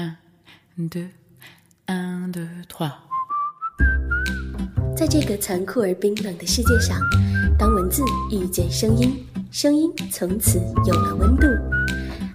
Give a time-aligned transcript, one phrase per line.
[0.00, 0.16] Un,
[0.88, 1.08] deux,
[1.86, 2.90] un, deux, trois。
[4.96, 6.98] 在这个残酷而冰冷的世界上，
[7.58, 11.46] 当文字遇见声音，声音从此有了温度。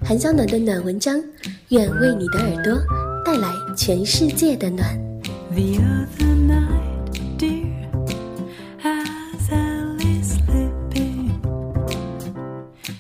[0.04, 1.20] 韩小暖的暖文章，
[1.70, 2.78] 愿为你的耳朵
[3.24, 4.96] 带来全世界的暖。
[5.52, 7.90] The other night, dear,
[8.84, 11.40] as I lay sleeping,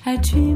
[0.05, 0.54] I dream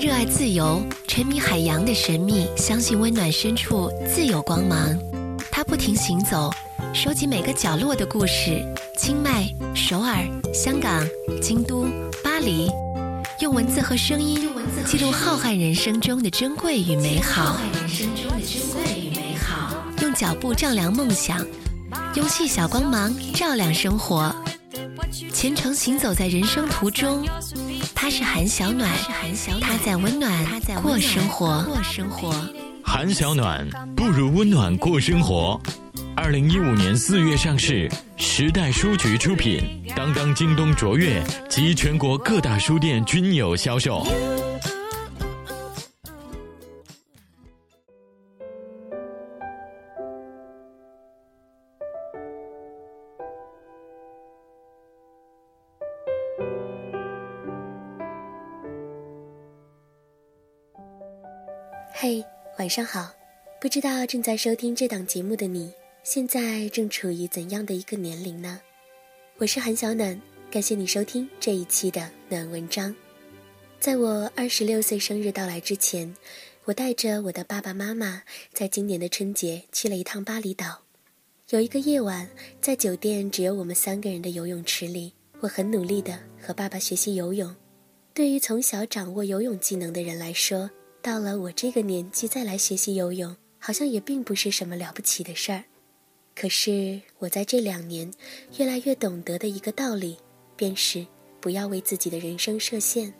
[0.00, 4.98] 热爱自由，沉迷海洋的神秘，相信温暖深处自有光芒。
[5.52, 6.50] 他不停行走，
[6.94, 8.64] 收集每个角落的故事。
[8.96, 11.06] 清迈、首尔、香港、
[11.42, 11.86] 京都、
[12.24, 12.70] 巴黎，
[13.40, 14.48] 用文字和声音
[14.86, 17.60] 记录浩瀚人生中的珍贵与美好。
[20.00, 21.46] 用脚步丈量梦想，
[22.14, 24.34] 用细小光芒照亮生活。
[25.30, 27.26] 虔诚行走在人生途中，
[28.00, 28.90] 他是韩小暖，
[29.60, 30.32] 他在温暖
[30.82, 31.62] 过生活。
[31.64, 32.34] 过生活。
[32.82, 35.60] 韩小暖不如温暖过生活。
[36.16, 44.06] 二零一五年四月上市，时代书局出品，当当、京东、卓越及全国各大书店均有销售。
[62.02, 62.24] 嘿，
[62.58, 63.12] 晚上好！
[63.60, 65.70] 不知道正在收听这档节目的你，
[66.02, 68.58] 现在正处于怎样的一个年龄呢？
[69.36, 70.18] 我是韩小暖，
[70.50, 72.96] 感谢你收听这一期的暖文章。
[73.78, 76.16] 在我二十六岁生日到来之前，
[76.64, 78.22] 我带着我的爸爸妈妈，
[78.54, 80.80] 在今年的春节去了一趟巴厘岛。
[81.50, 82.26] 有一个夜晚，
[82.62, 87.54] 在酒店只有我们三个人的游泳池里，我很努力地和爸爸学习游泳。
[88.14, 90.70] 对于从小掌握游泳技能的人来说，
[91.02, 95.64] 到了我这个年纪再来学习游泳，好像也并不是什么了不起的事儿。
[96.34, 98.12] 可是我在这两年
[98.58, 100.18] 越来越懂得的一个道理，
[100.56, 101.06] 便是
[101.40, 103.12] 不要为自己的人生设限。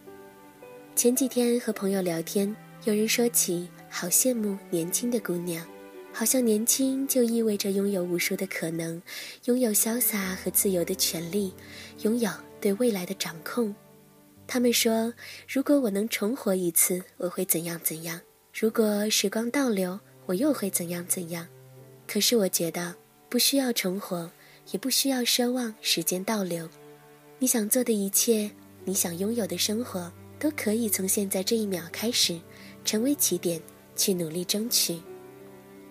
[0.95, 2.55] 前几天和朋友聊天，
[2.85, 5.67] 有人说起好羡慕年轻的姑娘，
[6.13, 9.01] 好像年轻就意味着拥有无数的可能，
[9.47, 11.55] 拥有潇洒和自由的权利，
[12.03, 13.75] 拥有对未来的掌控。
[14.53, 15.15] 他们说，
[15.47, 18.19] 如果我能重活一次，我会怎样怎样；
[18.53, 21.47] 如果时光倒流，我又会怎样怎样。
[22.05, 22.93] 可是我觉得，
[23.29, 24.29] 不需要重活，
[24.73, 26.69] 也不需要奢望时间倒流。
[27.39, 28.51] 你想做的一切，
[28.85, 32.37] 你想拥有的生活，都可以从现在这一秒开始，
[32.85, 33.63] 成为起点，
[33.95, 35.01] 去努力争取。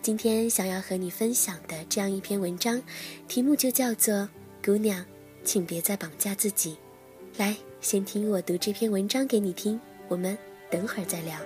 [0.01, 2.83] 今天想要和你分享的这样一篇文章，
[3.25, 4.13] 题目就叫做
[4.61, 5.05] 《姑娘，
[5.45, 6.71] 请别再绑架自己》。
[7.39, 7.55] 来。
[7.81, 9.79] 先听我读这篇文章给你听，
[10.09, 10.37] 我们
[10.69, 11.39] 等会儿再聊。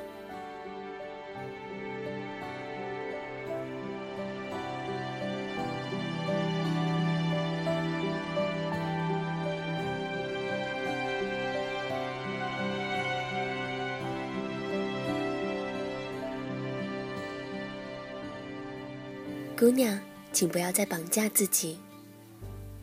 [19.56, 19.98] 姑娘，
[20.34, 21.78] 请不要再绑架自己。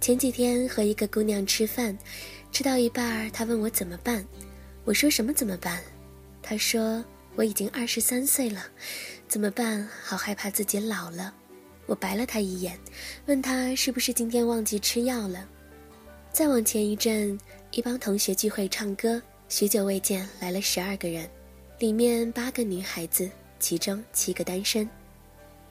[0.00, 1.98] 前几天和一个姑娘吃饭。
[2.52, 4.24] 吃到一半儿，他问我怎么办，
[4.84, 5.80] 我说什么怎么办？
[6.42, 7.04] 他说
[7.36, 8.64] 我已经二十三岁了，
[9.28, 9.88] 怎么办？
[10.02, 11.32] 好害怕自己老了。
[11.86, 12.78] 我白了他一眼，
[13.26, 15.48] 问他是不是今天忘记吃药了。
[16.32, 17.38] 再往前一阵，
[17.70, 21.28] 一帮同学聚会唱歌，许久未见，来了十二个人，
[21.78, 23.28] 里面八个女孩子，
[23.58, 24.88] 其中七个单身。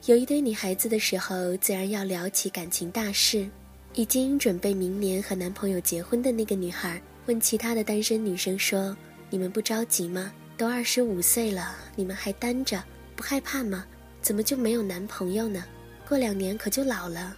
[0.06, 3.48] 有一堆女孩子的时候，自然要聊起感情大事。
[3.94, 8.96] 已经准备明年和男朋友结婚的那个女孩问其他的单身女生说
[9.28, 10.32] ：“你们不着急吗？
[10.56, 12.82] 都二十五岁了，你们还单着，
[13.16, 13.84] 不害怕吗？
[14.22, 15.64] 怎么就没有男朋友呢？
[16.08, 17.36] 过两年可就老了。”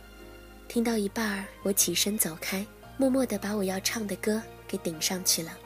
[0.68, 2.64] 听到一半儿，我起身走开，
[2.98, 5.56] 默默地把我要唱的歌给顶上去了。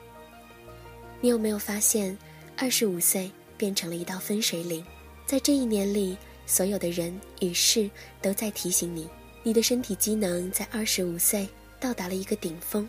[1.20, 2.16] 你有没有发现，
[2.56, 4.84] 二十五岁变成了一道分水岭？
[5.26, 6.16] 在这一年里，
[6.46, 7.90] 所有的人与事
[8.22, 9.08] 都在提醒你。
[9.46, 11.48] 你的身体机能在二十五岁
[11.78, 12.84] 到达了一个顶峰，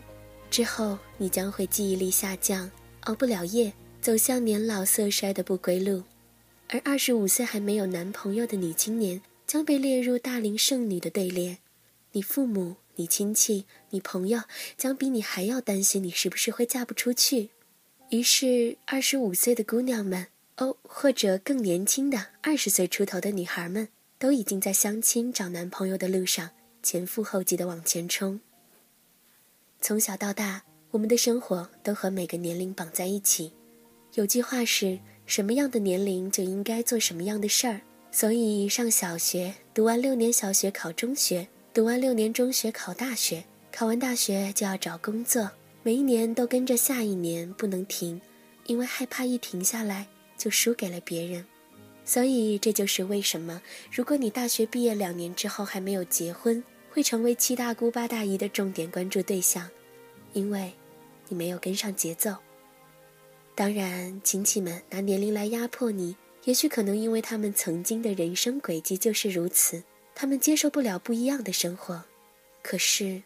[0.50, 2.68] 之后你将会记忆力下降，
[3.02, 6.02] 熬不了夜，走向年老色衰的不归路。
[6.66, 11.58] 而二十五岁还没有男朋友的女青年将被列入大龄剩女的队列，
[12.10, 14.40] 你父母、你亲戚、你朋友
[14.76, 17.50] 将比你还要担心你是不是会嫁不出去。
[18.10, 20.26] 于是，二十五岁的姑娘们，
[20.56, 23.86] 哦，或者更年轻的二十岁出头的女孩们。
[24.18, 26.50] 都已经在相亲找男朋友的路上
[26.82, 28.40] 前赴后继地往前冲。
[29.80, 33.52] 从小到大，我们的生活都和每个年龄绑在一起。
[34.14, 37.80] 有句话是什么样的年龄就应该做什么样的事儿，
[38.10, 45.48] 所以上小学读完六年小学考中学，读完六年中学考大学，考完大学就要找工作，
[45.84, 48.20] 每一年都跟着下一年不能停，
[48.66, 51.44] 因为害怕一停下来就输给了别人。
[52.08, 53.60] 所以这就是为什么，
[53.92, 59.68] 如果你大学毕业两年之后还没有结婚，会成为七大姑八大姨的重点关注对象，
[60.32, 60.72] 因为，
[61.28, 62.34] 你没有跟上节奏。
[63.54, 69.84] 当然，亲戚们拿年龄来压迫你，也许可能因为他们曾经的人生轨迹就是如此，
[70.14, 72.02] 他们接受不了不一样的生活。
[72.62, 73.22] 可是，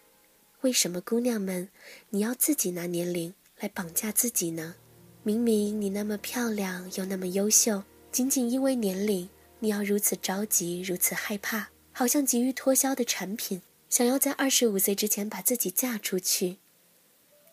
[0.62, 1.68] 为什么姑娘们，
[2.10, 4.74] 你要自己拿年龄来绑架自己呢？
[5.22, 7.80] 明明你那么漂亮又那么优秀。
[8.12, 9.26] 仅仅因为年龄，
[9.60, 16.58] 你要如此着急，如此害怕，好像急于脱销的产品，想要在二十五岁之前把自己嫁出去。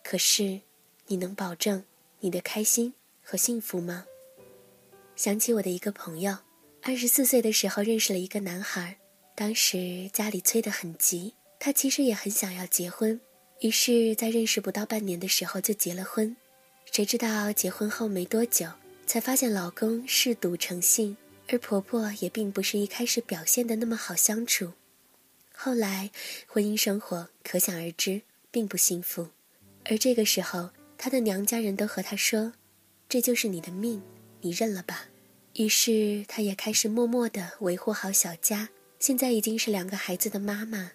[0.04, 0.60] 可是，
[1.06, 1.82] 你能保证
[2.20, 2.92] 你的开心
[3.22, 4.04] 和幸福吗？
[5.16, 6.36] 想起我的一个朋友，
[6.82, 8.98] 二十四岁的时候认识了一个男孩，
[9.34, 13.18] 当时家里催得很急，他其实也很想要结婚，
[13.60, 16.36] 于是，在认识不到半年的时候就结了婚。
[16.92, 18.66] 谁知道结婚后没多久。
[19.10, 21.16] 才发现老公嗜赌成性，
[21.48, 24.74] 而婆婆也并不是一开始表现的那么好相处。
[25.52, 26.12] 后来
[26.46, 28.22] 婚姻生活可想而知，
[28.52, 29.30] 并不幸福。
[29.84, 32.52] 而这个时候，她的娘家人都和她说
[33.10, 34.00] ：“这就是你的命，
[34.42, 35.08] 你认了吧。”
[35.58, 38.68] 于是她也开始默默地维护好小家。
[39.00, 40.92] 现在已经是两个孩子的妈妈。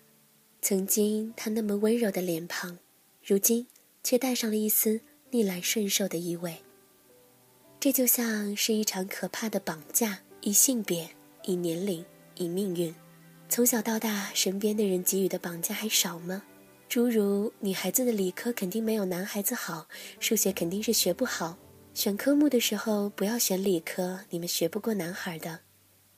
[0.62, 2.80] 曾经她那么温柔的脸庞，
[3.22, 3.68] 如今
[4.06, 5.02] 却带上了一丝
[5.32, 6.60] 逆来顺受的意味。
[7.86, 11.08] 这就像是一场可怕的绑架，以性别、
[11.44, 12.04] 以年龄、
[12.34, 12.92] 以命运。
[13.48, 16.42] 从小到大，身边的人给予的绑架还少吗？
[16.90, 19.88] 诸如女孩子的理科肯定没有男孩子好，
[20.20, 21.60] 数学肯定是学不好，
[21.94, 25.60] 选科目的时候不要选理科，你们学不过男孩的。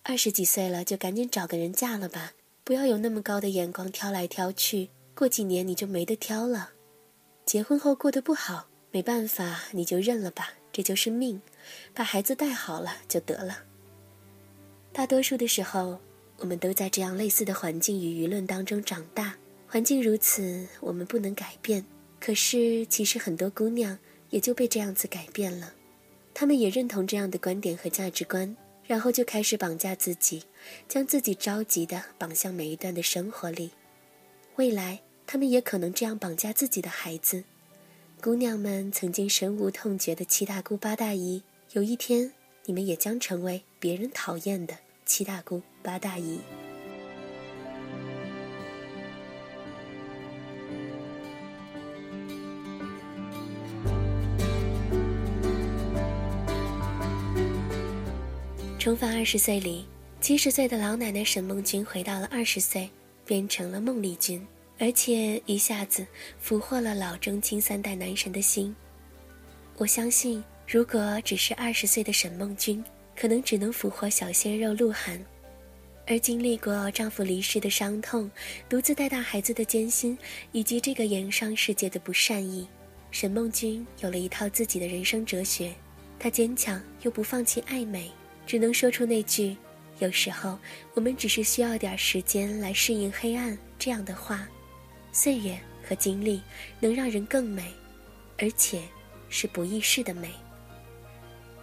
[0.03, 2.31] 二十几岁了就赶紧找个人嫁了吧，
[2.63, 6.69] 不要有那么高的眼光挑来挑去，过几年你就没得挑了。
[7.45, 11.41] 结婚后过得不好，没办法，你就认了吧，这就是命。
[11.91, 13.63] 把孩子带好了就得了。
[14.93, 15.99] 大多数的时候，
[16.37, 19.35] 我们都在这样类似的环境与舆论当中长大。
[19.67, 21.83] 环境如此，我们不能改变。
[22.19, 23.97] 可是，其实很多姑娘
[24.29, 25.73] 也就被这样子改变了。
[26.35, 30.43] 她们也认同这样的观点和价值观，然后就开始绑架自己，
[30.87, 33.71] 将自己着急的绑向每一段的生活里。
[34.57, 37.43] 未来，她们也可能这样绑架自己的孩子。
[38.19, 41.43] 姑娘们曾经深恶痛绝的七大姑八大姨。
[41.73, 42.33] 有一天，
[42.65, 44.75] 你们也将成为别人讨厌的
[45.05, 46.39] 七大姑八大姨。
[58.79, 59.85] 重返二十岁里，
[60.19, 62.89] 七十岁的老奶奶沈梦君回到了二十岁，
[63.27, 64.45] 变成了孟丽君，
[64.79, 66.05] 而且一下子
[66.39, 68.75] 俘获了老中青三代男神的心。
[69.77, 70.43] 我相信。
[70.69, 72.83] 如果只是二十岁的沈梦君，
[73.15, 75.17] 可能只能俘获小鲜肉鹿晗；
[76.05, 78.29] 而经历过丈夫离世的伤痛、
[78.67, 80.17] 独自带大孩子的艰辛，
[80.51, 82.67] 以及这个盐商世界的不善意，
[83.11, 85.73] 沈梦君有了一套自己的人生哲学。
[86.19, 88.11] 她坚强又不放弃爱美，
[88.45, 89.55] 只能说出那句
[89.99, 90.59] ：“有时候
[90.95, 94.45] 我们只是需要点时间来适应黑暗。”这样的话。
[95.17, 96.39] 岁月和经历
[96.79, 97.73] 能让人更美，
[98.37, 98.83] 而且
[99.29, 100.29] 是不易逝的美。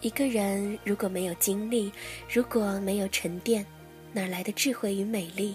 [0.00, 1.92] 一个人如果没有经历，
[2.28, 3.64] 如果没有沉淀，
[4.12, 5.54] 哪来的智慧与美丽？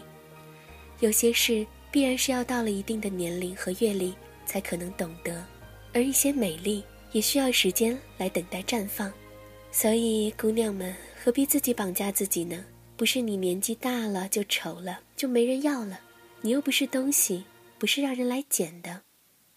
[1.02, 4.16] 有些事必然是要到了一定的年龄和阅历
[4.46, 5.46] 才可能懂得，
[5.94, 9.12] 而一些美丽也需要时间来等待绽放。
[9.74, 12.64] 所以，姑娘们何必自己绑架自己呢？
[12.96, 16.00] 不是你年纪大了就丑了，就没人要了，
[16.40, 17.44] 你又不是东西，
[17.80, 19.02] 不是让人来捡的。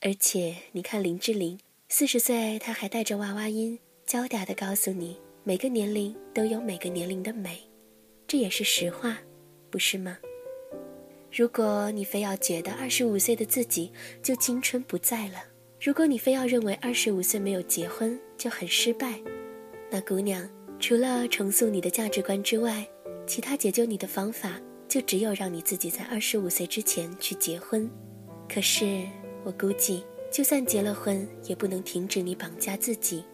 [0.00, 3.78] 而且，你看林志玲，四十岁她还带着娃娃音。
[4.06, 7.58] 娇嗲的告诉你，每个年龄都有每个年龄的美，
[8.26, 9.18] 这也是实话，
[9.70, 10.18] 不是吗？
[11.30, 13.90] 如果你非要觉得二十五岁的自己
[14.22, 15.42] 就青春不在了，
[15.80, 19.20] 如果你非要认为二十五岁没有结婚就很失败，
[19.90, 20.48] 那姑娘，
[20.78, 22.86] 除了重塑你的价值观之外，
[23.26, 27.88] 其他解救你的方法就只有让你自己在二十五岁之前去结婚。
[28.52, 29.02] 可是
[29.44, 33.24] 我估计，就算结了婚，也不能停止你绑架自己。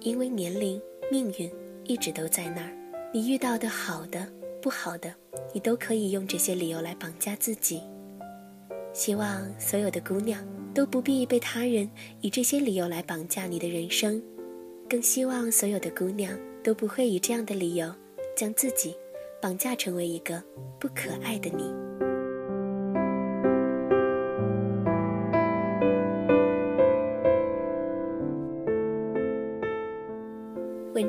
[0.00, 1.50] 因为年龄、命运
[1.84, 2.70] 一直都在那儿，
[3.10, 4.26] 你遇到的好的、
[4.60, 5.14] 不好的，
[5.54, 7.80] 你都可以用这些理由来绑架自己。
[8.92, 11.90] 希望所有的姑娘都不必被他人
[12.20, 14.22] 以这些理由来绑架你的人生。
[14.90, 17.90] 更希望所有的姑娘都不会以这样的理由
[18.36, 18.94] 将自己
[19.40, 20.42] 绑架成为一个
[20.78, 21.89] 不可爱的你。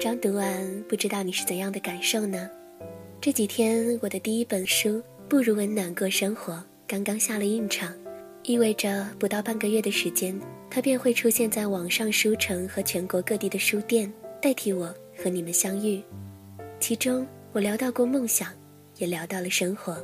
[0.02, 2.50] 章读完，不知道你是怎样的感受呢？
[3.22, 4.90] 这几天我的第一本书
[5.30, 6.54] 《不如温暖过生活》
[6.88, 7.96] 刚刚下了印场，
[8.42, 10.36] 意味着不到半个月的时间。
[10.72, 16.02] 它便会出现在网上书城和全国各地的书店，代替我和你们相遇。
[16.80, 18.50] 其中，我聊到过梦想，
[18.98, 20.04] 也聊到了生活。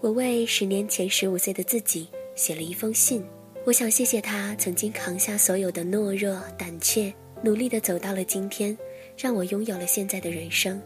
[0.00, 3.24] 我为十年前十五岁的自己写了一封信，
[3.64, 7.12] 我想谢谢他曾经扛下所有的懦弱、胆怯，
[7.46, 8.76] 努力地走到了今天，
[9.16, 10.82] 让我拥有了现在的人生。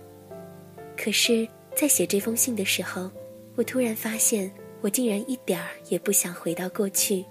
[0.95, 3.11] 可是，在写这封信的时候，
[3.55, 4.53] 我突然发现，
[4.83, 7.25] 我竟然一点儿也不想回到过去。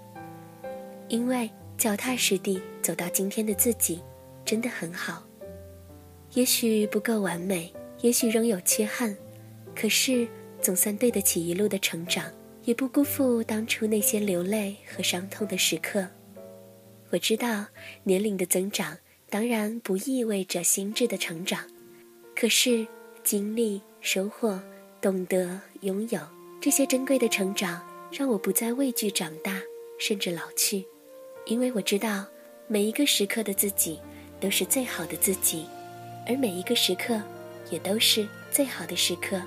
[1.06, 4.02] 因为脚踏实地走到今天的自己，
[4.44, 5.24] 真的很好。
[6.32, 9.16] 也许不够完美，也许仍有缺憾，
[9.76, 10.26] 可是
[10.60, 12.28] 总算对得起一路的成长，
[12.64, 16.04] 也不辜负当初那些流泪和伤痛的时刻。
[17.10, 17.66] 我知道
[18.02, 18.98] 年龄的增长
[19.30, 21.64] 当然不意味着心智的成长，
[22.34, 22.84] 可是
[23.22, 24.60] 经历、收获、
[25.00, 26.20] 懂得、拥有
[26.60, 29.60] 这些珍贵的成长，让我不再畏惧长大，
[30.00, 30.84] 甚至老去。
[31.46, 32.26] 因为我知道，
[32.66, 34.00] 每一个时刻的自己
[34.40, 35.64] 都是最好的自己，
[36.26, 37.22] 而每一个时刻
[37.70, 39.40] 也都是最好的时刻。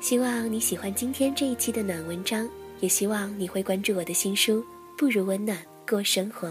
[0.00, 2.48] 希望你喜欢今天这一期的暖文章，
[2.80, 4.60] 也希望你会关注我的新书
[4.96, 6.48] 《不如温暖过生活》。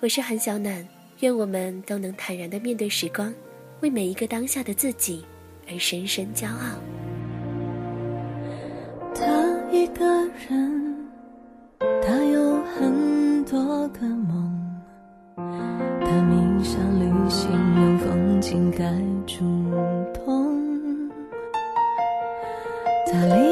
[0.00, 0.86] 我是韩小暖，
[1.20, 3.32] 愿我们都能坦然的面对时光，
[3.80, 5.24] 为每一个当下的自己
[5.70, 6.78] 而深深骄傲。
[9.14, 9.24] 他
[9.72, 10.04] 一个
[10.48, 11.08] 人，
[12.02, 13.18] 他有很。
[13.50, 14.54] 多个梦，
[15.34, 18.84] 他迷上旅行，用风景盖
[19.26, 19.42] 住
[20.12, 21.10] 痛。
[23.06, 23.47] 他离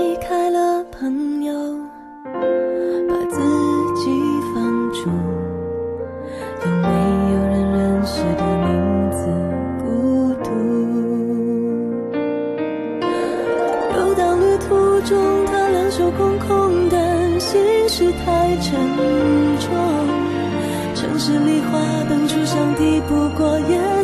[21.06, 23.95] 城市里花灯初上，抵不过夜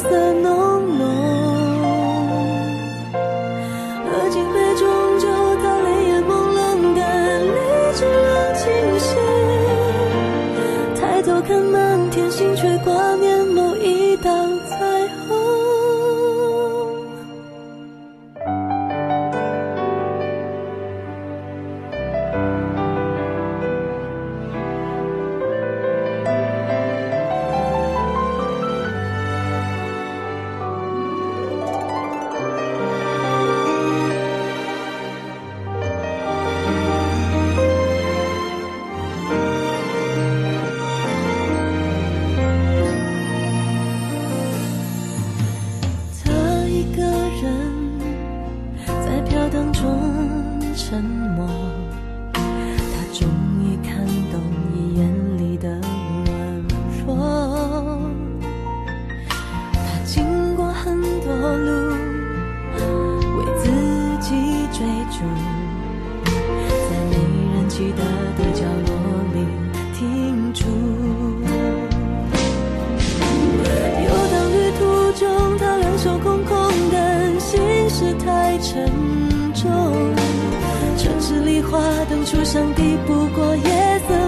[83.06, 84.21] 不过夜色